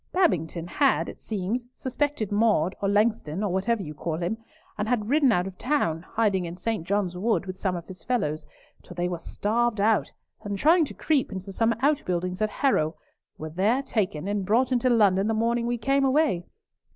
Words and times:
Babington 0.11 0.65
had, 0.65 1.07
it 1.07 1.21
seems, 1.21 1.67
suspected 1.73 2.31
Maude 2.31 2.73
or 2.81 2.89
Langston, 2.89 3.43
or 3.43 3.53
whatever 3.53 3.83
you 3.83 3.93
call 3.93 4.17
him, 4.17 4.35
and 4.75 4.87
had 4.89 5.09
ridden 5.09 5.31
out 5.31 5.45
of 5.45 5.59
town, 5.59 6.01
hiding 6.01 6.43
in 6.45 6.57
St. 6.57 6.87
John's 6.87 7.15
Wood 7.15 7.45
with 7.45 7.59
some 7.59 7.75
of 7.75 7.85
his 7.85 8.03
fellows, 8.03 8.47
till 8.81 8.95
they 8.95 9.07
were 9.07 9.19
starved 9.19 9.79
out, 9.79 10.11
and 10.41 10.57
trying 10.57 10.85
to 10.85 10.95
creep 10.95 11.31
into 11.31 11.53
some 11.53 11.73
outbuildings 11.81 12.41
at 12.41 12.49
Harrow, 12.49 12.95
were 13.37 13.51
there 13.51 13.83
taken, 13.83 14.27
and 14.27 14.43
brought 14.43 14.71
into 14.71 14.89
London 14.89 15.27
the 15.27 15.35
morning 15.35 15.67
we 15.67 15.77
came 15.77 16.03
away. 16.03 16.47